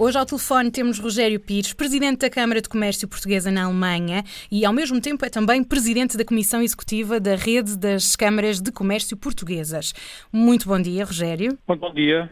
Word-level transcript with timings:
Hoje 0.00 0.16
ao 0.16 0.24
telefone 0.24 0.70
temos 0.70 1.00
Rogério 1.00 1.40
Pires, 1.40 1.72
presidente 1.72 2.20
da 2.20 2.30
Câmara 2.30 2.62
de 2.62 2.68
Comércio 2.68 3.08
Portuguesa 3.08 3.50
na 3.50 3.64
Alemanha 3.64 4.22
e, 4.48 4.64
ao 4.64 4.72
mesmo 4.72 5.00
tempo, 5.00 5.26
é 5.26 5.28
também 5.28 5.64
presidente 5.64 6.16
da 6.16 6.24
Comissão 6.24 6.62
Executiva 6.62 7.18
da 7.18 7.34
Rede 7.34 7.76
das 7.76 8.14
Câmaras 8.14 8.60
de 8.60 8.70
Comércio 8.70 9.16
Portuguesas. 9.16 9.92
Muito 10.32 10.68
bom 10.68 10.80
dia, 10.80 11.04
Rogério. 11.04 11.58
Muito 11.66 11.80
bom 11.80 11.92
dia. 11.92 12.30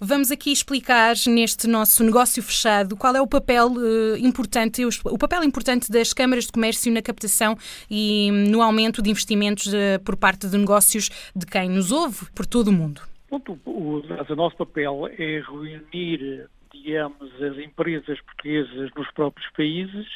Vamos 0.00 0.32
aqui 0.32 0.50
explicar 0.50 1.14
neste 1.28 1.68
nosso 1.68 2.02
negócio 2.02 2.42
fechado 2.42 2.96
qual 2.96 3.14
é 3.14 3.22
o 3.22 3.28
papel 3.28 3.68
uh, 3.68 4.16
importante, 4.18 4.84
o 4.84 5.16
papel 5.16 5.44
importante 5.44 5.92
das 5.92 6.12
câmaras 6.12 6.46
de 6.46 6.52
comércio 6.52 6.92
na 6.92 7.00
captação 7.00 7.56
e 7.88 8.28
no 8.50 8.60
aumento 8.60 9.00
de 9.00 9.08
investimentos 9.08 9.68
uh, 9.68 10.02
por 10.04 10.16
parte 10.16 10.48
de 10.48 10.58
negócios 10.58 11.10
de 11.34 11.46
quem 11.46 11.70
nos 11.70 11.92
ouve 11.92 12.26
por 12.34 12.44
todo 12.44 12.68
o 12.68 12.72
mundo. 12.72 13.02
o, 13.30 13.36
o, 13.64 14.02
o 14.02 14.34
nosso 14.34 14.56
papel 14.56 15.08
é 15.16 15.40
reunir 15.42 16.48
digamos, 16.74 17.42
as 17.42 17.56
empresas 17.58 18.20
portuguesas 18.20 18.90
nos 18.94 19.10
próprios 19.12 19.50
países 19.52 20.06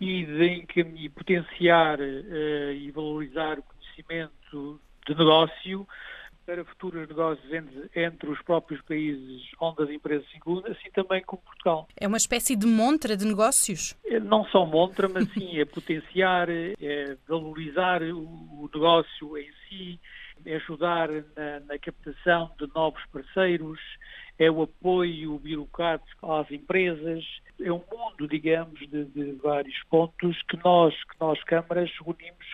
e 0.00 0.24
de 0.24 1.08
potenciar 1.10 1.98
uh, 2.00 2.72
e 2.72 2.90
valorizar 2.90 3.58
o 3.58 3.62
conhecimento 3.62 4.80
de 5.06 5.14
negócio 5.14 5.86
para 6.46 6.64
futuros 6.64 7.06
negócios 7.08 7.52
entre, 7.52 7.90
entre, 7.94 8.28
os 8.28 8.42
próprios 8.42 8.80
países 8.82 9.42
onde 9.60 9.82
as 9.84 9.90
empresas 9.90 10.28
se 10.30 10.36
incluem, 10.36 10.64
assim 10.66 10.90
também 10.92 11.22
como 11.22 11.42
Portugal. 11.42 11.86
É 11.96 12.08
uma 12.08 12.16
espécie 12.16 12.56
de 12.56 12.66
montra 12.66 13.16
de 13.16 13.24
negócios? 13.24 13.94
É, 14.04 14.18
não 14.18 14.44
só 14.46 14.66
montra, 14.66 15.08
mas 15.08 15.32
sim 15.32 15.60
é 15.60 15.64
potenciar, 15.64 16.48
é 16.50 17.16
valorizar 17.28 18.02
o, 18.02 18.18
o 18.18 18.70
negócio 18.72 19.38
em 19.38 19.48
si, 19.68 20.00
ajudar 20.46 21.08
na, 21.08 21.60
na 21.60 21.78
captação 21.78 22.50
de 22.58 22.68
novos 22.74 23.02
parceiros, 23.12 23.78
é 24.38 24.50
o 24.50 24.62
apoio 24.62 25.38
burocrático 25.38 26.32
às 26.32 26.50
empresas, 26.50 27.24
é 27.60 27.70
um 27.70 27.82
mundo, 27.92 28.26
digamos, 28.28 28.80
de, 28.88 29.04
de 29.04 29.32
vários 29.32 29.76
pontos 29.90 30.40
que 30.48 30.56
nós, 30.64 30.94
que 31.04 31.20
nós 31.20 31.42
câmaras, 31.44 31.90
unimos 32.00 32.46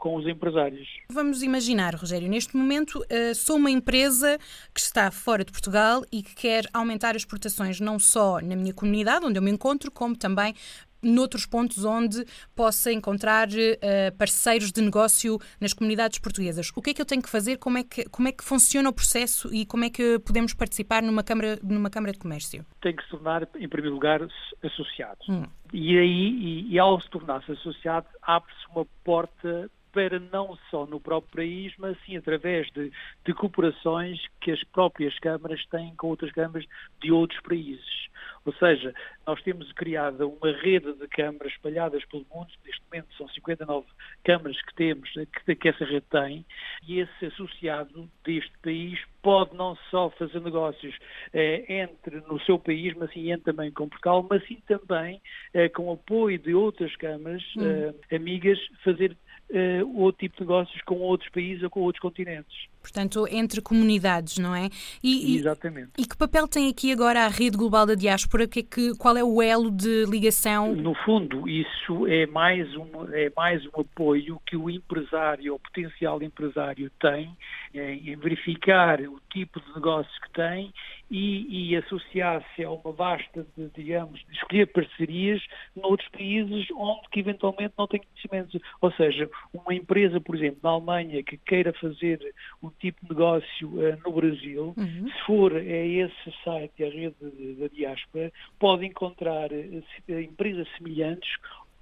com 0.00 0.16
os 0.16 0.26
empresários. 0.26 0.88
Vamos 1.10 1.42
imaginar, 1.42 1.94
Rogério, 1.94 2.28
neste 2.28 2.56
momento 2.56 2.98
uh, 2.98 3.34
sou 3.34 3.56
uma 3.56 3.70
empresa 3.70 4.38
que 4.74 4.80
está 4.80 5.10
fora 5.10 5.44
de 5.44 5.52
Portugal 5.52 6.02
e 6.10 6.22
que 6.22 6.34
quer 6.34 6.64
aumentar 6.72 7.10
as 7.10 7.22
exportações 7.22 7.78
não 7.80 7.98
só 7.98 8.40
na 8.40 8.56
minha 8.56 8.72
comunidade, 8.72 9.26
onde 9.26 9.38
eu 9.38 9.42
me 9.42 9.50
encontro, 9.50 9.90
como 9.90 10.16
também 10.16 10.54
noutros 11.02 11.46
pontos 11.46 11.84
onde 11.84 12.24
possa 12.54 12.92
encontrar 12.92 13.48
uh, 13.48 14.16
parceiros 14.16 14.72
de 14.72 14.80
negócio 14.80 15.38
nas 15.60 15.72
comunidades 15.72 16.18
portuguesas. 16.18 16.70
O 16.74 16.82
que 16.82 16.90
é 16.90 16.94
que 16.94 17.02
eu 17.02 17.06
tenho 17.06 17.22
que 17.22 17.28
fazer? 17.28 17.56
Como 17.58 17.78
é 17.78 17.84
que, 17.84 18.04
como 18.08 18.28
é 18.28 18.32
que 18.32 18.44
funciona 18.44 18.88
o 18.88 18.92
processo 18.92 19.52
e 19.52 19.64
como 19.64 19.84
é 19.84 19.90
que 19.90 20.18
podemos 20.20 20.54
participar 20.54 21.02
numa 21.02 21.22
Câmara, 21.22 21.58
numa 21.62 21.90
câmara 21.90 22.12
de 22.12 22.18
Comércio? 22.18 22.66
Tem 22.80 22.94
que 22.94 23.02
se 23.04 23.10
tornar, 23.10 23.42
em 23.56 23.68
primeiro 23.68 23.94
lugar, 23.94 24.20
associado. 24.62 25.18
Hum. 25.28 25.44
E 25.72 25.96
aí, 25.96 26.06
e, 26.08 26.72
e 26.72 26.78
ao 26.78 27.00
se 27.00 27.08
tornar-se 27.08 27.52
associado, 27.52 28.06
abre-se 28.22 28.66
uma 28.74 28.84
porta 29.04 29.70
para 29.92 30.18
não 30.18 30.56
só 30.70 30.86
no 30.86 31.00
próprio 31.00 31.36
país, 31.36 31.72
mas 31.78 31.96
sim 32.04 32.16
através 32.16 32.70
de, 32.72 32.92
de 33.24 33.34
cooperações 33.34 34.18
que 34.40 34.50
as 34.50 34.62
próprias 34.64 35.18
câmaras 35.18 35.64
têm 35.66 35.94
com 35.96 36.08
outras 36.08 36.32
câmaras 36.32 36.66
de 37.00 37.12
outros 37.12 37.40
países. 37.42 38.10
Ou 38.44 38.54
seja, 38.54 38.94
nós 39.26 39.40
temos 39.42 39.70
criado 39.72 40.28
uma 40.28 40.52
rede 40.52 40.92
de 40.94 41.06
câmaras 41.08 41.52
espalhadas 41.52 42.04
pelo 42.06 42.26
mundo, 42.32 42.48
neste 42.64 42.82
momento 42.90 43.14
são 43.16 43.28
59 43.28 43.86
câmaras 44.24 44.60
que 44.62 44.74
temos, 44.74 45.10
que, 45.44 45.54
que 45.54 45.68
essa 45.68 45.84
rede 45.84 46.06
tem, 46.10 46.44
e 46.86 47.00
esse 47.00 47.26
associado 47.26 48.08
deste 48.24 48.52
país 48.62 48.98
pode 49.22 49.54
não 49.54 49.76
só 49.90 50.08
fazer 50.10 50.40
negócios 50.40 50.96
eh, 51.34 51.82
entre 51.82 52.20
no 52.22 52.40
seu 52.40 52.58
país, 52.58 52.94
mas 52.96 53.12
sim 53.12 53.30
entre 53.30 53.52
também 53.52 53.70
com 53.70 53.88
Portugal, 53.88 54.26
mas 54.28 54.46
sim 54.46 54.60
também 54.66 55.20
eh, 55.52 55.68
com 55.68 55.92
apoio 55.92 56.38
de 56.38 56.54
outras 56.54 56.94
câmaras 56.96 57.42
hum. 57.56 57.92
eh, 58.10 58.16
amigas 58.16 58.58
fazer 58.82 59.16
uh, 59.50 60.00
outro 60.00 60.20
tipo 60.20 60.36
de 60.36 60.42
negócios 60.42 60.80
com 60.82 60.96
outros 60.96 61.30
países 61.30 61.62
ou 61.62 61.70
com 61.70 61.80
outros 61.80 62.00
continentes. 62.00 62.68
Portanto, 62.80 63.26
entre 63.30 63.60
comunidades, 63.60 64.38
não 64.38 64.54
é? 64.54 64.68
E, 65.02 65.36
Exatamente. 65.36 65.90
E, 65.98 66.02
e 66.02 66.06
que 66.06 66.16
papel 66.16 66.48
tem 66.48 66.68
aqui 66.68 66.92
agora 66.92 67.24
a 67.24 67.28
rede 67.28 67.56
global 67.56 67.86
da 67.86 67.94
diáspora? 67.94 68.48
Que, 68.48 68.60
é 68.60 68.62
que, 68.62 68.96
qual 68.96 69.16
é 69.16 69.24
o 69.24 69.42
elo 69.42 69.70
de 69.70 70.04
ligação? 70.06 70.74
No 70.74 70.94
fundo, 70.94 71.48
isso 71.48 72.06
é 72.06 72.26
mais, 72.26 72.74
um, 72.74 72.88
é 73.12 73.30
mais 73.36 73.64
um 73.66 73.80
apoio 73.80 74.40
que 74.46 74.56
o 74.56 74.70
empresário, 74.70 75.54
o 75.54 75.58
potencial 75.58 76.22
empresário 76.22 76.90
tem 77.00 77.36
em, 77.74 78.10
em 78.10 78.16
verificar 78.16 79.00
o 79.00 79.20
tipo 79.30 79.60
de 79.60 79.74
negócio 79.74 80.10
que 80.22 80.32
tem 80.32 80.72
e, 81.10 81.70
e 81.70 81.76
associar-se 81.76 82.64
a 82.64 82.70
uma 82.70 82.92
vasta, 82.92 83.46
de, 83.56 83.68
digamos, 83.74 84.20
de 84.20 84.32
escolher 84.32 84.66
parcerias 84.66 85.42
noutros 85.74 86.08
países 86.10 86.66
onde 86.74 87.08
que 87.10 87.20
eventualmente 87.20 87.74
não 87.76 87.86
tem 87.86 88.00
conhecimentos. 88.00 88.60
Ou 88.80 88.92
seja, 88.92 89.28
uma 89.52 89.74
empresa, 89.74 90.20
por 90.20 90.36
exemplo, 90.36 90.60
na 90.62 90.70
Alemanha 90.70 91.22
que 91.22 91.36
queira 91.36 91.72
fazer 91.74 92.18
um 92.62 92.69
tipo 92.78 93.00
de 93.02 93.10
negócio 93.10 93.68
uh, 93.68 93.98
no 94.04 94.12
Brasil, 94.12 94.74
uhum. 94.76 95.08
se 95.08 95.26
for 95.26 95.54
a 95.54 95.60
esse 95.60 96.34
site, 96.44 96.84
a 96.84 96.88
rede 96.90 97.56
da 97.58 97.68
diáspora, 97.68 98.32
pode 98.58 98.86
encontrar 98.86 99.50
uh, 99.52 100.12
empresas 100.12 100.68
semelhantes 100.76 101.30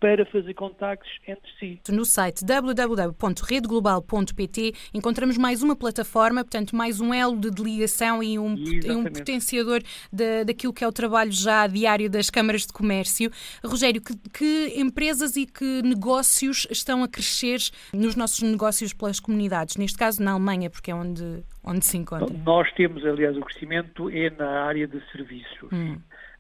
para 0.01 0.27
fazer 0.27 0.55
contactos 0.55 1.11
entre 1.27 1.51
si. 1.59 1.81
No 1.89 2.05
site 2.05 2.45
www.redeglobal.pt 2.45 4.73
encontramos 4.95 5.37
mais 5.37 5.61
uma 5.63 5.75
plataforma, 5.75 6.45
portanto, 6.45 6.77
mais 6.77 7.01
um 7.01 7.13
elo 7.13 7.37
de 7.37 7.51
ligação 7.63 8.23
e 8.23 8.39
um, 8.39 8.55
e 8.57 8.89
um 8.91 9.03
potenciador 9.05 9.81
de, 10.13 10.45
daquilo 10.45 10.73
que 10.73 10.85
é 10.85 10.89
o 10.89 10.93
trabalho 10.93 11.33
já 11.33 11.67
diário 11.67 12.09
das 12.09 12.31
câmaras 12.31 12.65
de 12.67 12.73
comércio. 12.73 13.31
Rogério, 13.65 14.01
que, 14.01 14.15
que 14.33 14.73
empresas 14.77 15.35
e 15.37 15.47
que 15.47 15.83
negócios 15.83 16.69
estão 16.71 17.03
a 17.03 17.09
crescer 17.09 17.59
nos 17.93 18.15
nossos 18.15 18.43
negócios 18.43 18.93
pelas 18.93 19.19
comunidades? 19.19 19.77
Neste 19.77 19.99
caso, 19.99 20.23
na 20.23 20.31
Alemanha, 20.33 20.71
porque 20.71 20.91
é 20.91 20.95
onde, 20.95 21.43
onde 21.65 21.85
se 21.85 21.97
encontra. 21.97 22.29
Nós 22.45 22.71
temos, 22.73 23.05
aliás, 23.05 23.37
o 23.37 23.41
crescimento 23.41 24.09
é 24.11 24.31
na 24.31 24.65
área 24.65 24.87
de 24.87 25.03
serviços. 25.11 25.73
Hum. 25.73 25.99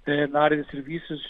Eh, 0.08 0.26
na 0.26 0.41
área 0.41 0.62
de 0.62 0.70
serviços, 0.70 1.20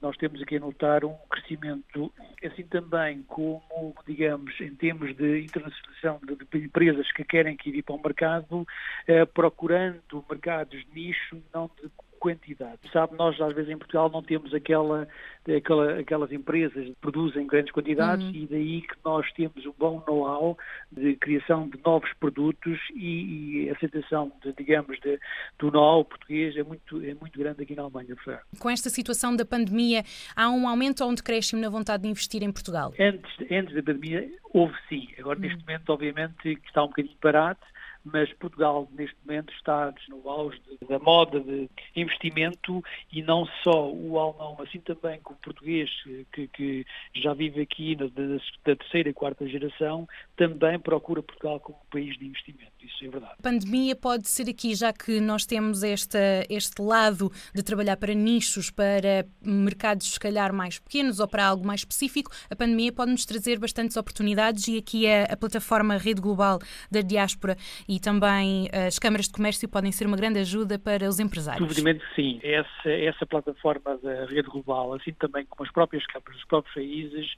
nós 0.00 0.16
temos 0.16 0.40
aqui 0.40 0.56
a 0.56 0.60
notar 0.60 1.04
um 1.04 1.12
crescimento, 1.28 2.12
assim 2.44 2.62
também 2.62 3.24
como, 3.24 3.92
digamos, 4.06 4.60
em 4.60 4.72
termos 4.76 5.16
de 5.16 5.40
internacionalização 5.40 6.20
de, 6.22 6.64
empresas 6.64 7.10
que 7.10 7.24
querem 7.24 7.56
que 7.56 7.70
ir 7.70 7.82
para 7.82 7.96
o 7.96 8.00
mercado, 8.00 8.64
eh, 9.08 9.24
procurando 9.24 10.24
mercados 10.30 10.78
de 10.84 10.94
nicho, 10.94 11.42
não 11.52 11.68
de 11.82 11.90
quantidade. 12.22 12.78
Sabe, 12.92 13.16
nós 13.16 13.38
às 13.40 13.52
vezes 13.52 13.68
em 13.68 13.76
Portugal 13.76 14.08
não 14.08 14.22
temos 14.22 14.54
aquela, 14.54 15.08
aquela 15.44 15.98
aquelas 15.98 16.30
empresas 16.30 16.86
que 16.86 16.94
produzem 17.00 17.44
grandes 17.48 17.72
quantidades 17.72 18.24
uhum. 18.24 18.32
e 18.32 18.46
daí 18.46 18.82
que 18.82 18.94
nós 19.04 19.26
temos 19.32 19.66
um 19.66 19.72
bom 19.76 20.00
know-how 20.06 20.56
de 20.92 21.16
criação 21.16 21.68
de 21.68 21.80
novos 21.84 22.08
produtos 22.20 22.78
e, 22.94 23.64
e 23.64 23.70
a 23.70 23.72
aceitação, 23.72 24.30
de, 24.40 24.52
digamos, 24.52 25.00
de, 25.00 25.18
do 25.58 25.72
know-how 25.72 26.04
português 26.04 26.56
é 26.56 26.62
muito, 26.62 27.04
é 27.04 27.12
muito 27.14 27.36
grande 27.36 27.60
aqui 27.60 27.74
na 27.74 27.82
Alemanha. 27.82 28.14
Com 28.60 28.70
esta 28.70 28.88
situação 28.88 29.34
da 29.34 29.44
pandemia, 29.44 30.04
há 30.36 30.48
um 30.48 30.68
aumento 30.68 31.02
ou 31.02 31.10
um 31.10 31.14
decréscimo 31.14 31.60
na 31.60 31.68
vontade 31.68 32.04
de 32.04 32.08
investir 32.08 32.40
em 32.44 32.52
Portugal? 32.52 32.94
Antes, 33.00 33.32
antes 33.50 33.74
da 33.74 33.82
pandemia 33.82 34.30
houve 34.52 34.74
sim. 34.88 35.08
Agora, 35.18 35.40
uhum. 35.40 35.42
neste 35.46 35.58
momento, 35.66 35.90
obviamente, 35.90 36.36
que 36.40 36.68
está 36.68 36.84
um 36.84 36.88
bocadinho 36.88 37.16
parado, 37.20 37.58
mas 38.04 38.32
Portugal 38.34 38.88
neste 38.92 39.16
momento 39.24 39.52
está 39.54 39.92
no 40.08 40.28
auge 40.28 40.60
da 40.88 40.98
moda 40.98 41.40
de 41.40 41.68
investimento 41.94 42.82
e 43.12 43.22
não 43.22 43.46
só 43.62 43.90
o 43.90 44.18
alemão, 44.18 44.56
assim 44.60 44.80
também 44.80 45.20
com 45.20 45.34
o 45.34 45.36
português 45.36 45.90
que, 46.32 46.48
que 46.48 46.86
já 47.14 47.32
vive 47.34 47.60
aqui 47.60 47.96
na, 47.96 48.06
da, 48.06 48.36
da, 48.64 48.76
terceira 48.76 49.10
e 49.10 49.12
quarta 49.12 49.46
geração, 49.46 50.08
também 50.36 50.78
procura 50.78 51.22
Portugal 51.22 51.60
como 51.60 51.78
país 51.90 52.18
de 52.18 52.26
investimento. 52.26 52.72
Isso 52.82 53.04
é 53.04 53.08
verdade. 53.08 53.34
A 53.38 53.42
pandemia 53.42 53.94
pode 53.94 54.28
ser 54.28 54.48
aqui, 54.48 54.74
já 54.74 54.92
que 54.92 55.20
nós 55.20 55.46
temos 55.46 55.82
esta, 55.82 56.18
este 56.48 56.82
lado 56.82 57.30
de 57.54 57.62
trabalhar 57.62 57.96
para 57.96 58.14
nichos, 58.14 58.70
para 58.70 59.26
mercados 59.40 60.12
se 60.12 60.20
calhar 60.20 60.52
mais 60.52 60.78
pequenos 60.78 61.20
ou 61.20 61.28
para 61.28 61.46
algo 61.46 61.66
mais 61.66 61.80
específico, 61.80 62.30
a 62.50 62.56
pandemia 62.56 62.92
pode 62.92 63.12
nos 63.12 63.24
trazer 63.24 63.58
bastantes 63.58 63.96
oportunidades 63.96 64.66
e 64.68 64.78
aqui 64.78 65.06
a, 65.06 65.24
a 65.24 65.36
plataforma 65.36 65.96
Rede 65.96 66.20
Global 66.20 66.58
da 66.90 67.00
Diáspora 67.00 67.56
e 67.94 68.00
também 68.00 68.70
as 68.72 68.98
câmaras 68.98 69.26
de 69.26 69.32
comércio 69.32 69.68
podem 69.68 69.92
ser 69.92 70.06
uma 70.06 70.16
grande 70.16 70.38
ajuda 70.38 70.78
para 70.78 71.06
os 71.06 71.20
empresários. 71.20 71.62
Obviamente 71.62 72.02
sim. 72.16 72.40
Essa, 72.42 72.90
essa 72.90 73.26
plataforma 73.26 73.98
da 74.02 74.24
rede 74.24 74.48
global, 74.48 74.94
assim 74.94 75.12
também 75.12 75.44
como 75.44 75.62
as 75.66 75.70
próprias 75.70 76.06
câmaras 76.06 76.36
dos 76.36 76.44
próprios 76.46 76.74
países, 76.74 77.34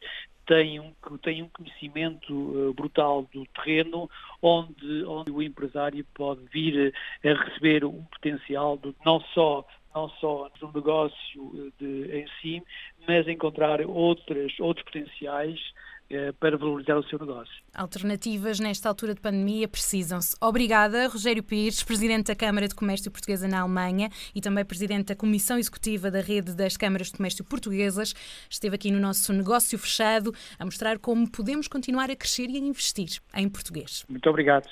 tem 0.47 0.79
um, 0.79 0.93
tem 1.23 1.43
um 1.43 1.49
conhecimento 1.49 2.33
uh, 2.33 2.73
brutal 2.73 3.27
do 3.33 3.45
terreno, 3.47 4.09
onde, 4.41 5.05
onde 5.05 5.33
o 5.33 5.43
empresário 5.43 6.07
pode 6.15 6.43
vir 6.53 6.95
a 7.25 7.45
receber 7.45 7.85
um 7.85 8.05
potencial 8.05 8.77
de, 8.77 8.95
não 9.05 9.21
só 9.35 9.67
não 9.95 10.09
só 10.21 10.51
negócio 10.75 11.73
de, 11.79 12.11
em 12.13 12.27
si, 12.41 12.63
mas 13.07 13.29
encontrar 13.29 13.81
outras, 13.83 14.53
outros 14.59 14.85
potenciais 14.85 15.61
eh, 15.61 15.94
para 16.39 16.57
valorizar 16.57 16.97
o 16.97 17.03
seu 17.05 17.19
negócio. 17.19 17.53
Alternativas 17.75 18.61
nesta 18.61 18.89
altura 18.89 19.15
de 19.15 19.21
pandemia 19.21 19.67
precisam-se. 19.67 20.37
Obrigada, 20.41 21.09
Rogério 21.09 21.43
Pires, 21.43 21.83
Presidente 21.83 22.27
da 22.27 22.35
Câmara 22.35 22.69
de 22.69 22.75
Comércio 22.75 23.11
Portuguesa 23.11 23.49
na 23.49 23.61
Alemanha 23.61 24.11
e 24.35 24.41
também 24.41 24.65
Presidente 24.65 25.07
da 25.07 25.17
Comissão 25.17 25.59
Executiva 25.59 26.11
da 26.11 26.21
Rede 26.21 26.55
das 26.55 26.77
Câmaras 26.77 27.09
de 27.09 27.15
Comércio 27.15 27.45
Portuguesas. 27.45 28.15
Esteve 28.49 28.77
aqui 28.77 28.91
no 28.91 29.01
nosso 29.01 29.33
negócio 29.33 29.79
fechado 29.79 30.33
a 30.59 30.65
mostrar 30.65 30.99
como 30.99 31.31
podemos 31.31 31.69
continuar 31.69 32.11
a 32.11 32.17
crescer 32.17 32.49
e 32.51 32.57
a 32.57 32.61
investir 32.61 33.21
em 33.35 33.49
português. 33.49 34.05
Muito 34.09 34.29
obrigado. 34.29 34.69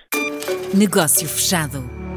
Negócio 0.74 1.28
fechado. 1.28 2.11